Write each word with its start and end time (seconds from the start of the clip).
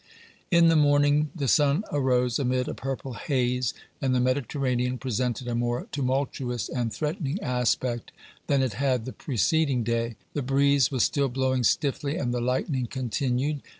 In 0.49 0.67
the 0.67 0.75
morning 0.75 1.29
the 1.35 1.47
sun 1.47 1.83
arose 1.91 2.39
amid 2.39 2.67
a 2.67 2.73
purple 2.73 3.13
haze, 3.13 3.75
and 4.01 4.15
the 4.15 4.19
Mediterranean 4.19 4.97
presented 4.97 5.47
a 5.47 5.53
more 5.53 5.85
tumultuous 5.91 6.69
and 6.69 6.91
threatening 6.91 7.39
aspect 7.39 8.11
than 8.47 8.63
it 8.63 8.73
had 8.73 9.05
the 9.05 9.13
preceding 9.13 9.83
day. 9.83 10.15
The 10.33 10.41
breeze 10.41 10.89
was 10.89 11.03
still 11.03 11.29
blowing 11.29 11.63
stiffly, 11.63 12.17
and 12.17 12.33
the 12.33 12.41
lightning 12.41 12.87
continued. 12.87 13.61